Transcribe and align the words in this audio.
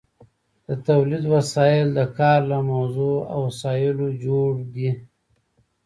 د 0.67 0.69
تولید 0.87 1.23
وسایل 1.35 1.87
د 1.93 1.99
کار 2.17 2.39
له 2.51 2.57
موضوع 2.71 3.17
او 3.31 3.39
وسایلو 3.49 4.07
جوړ 4.25 4.49
دي. 4.73 4.89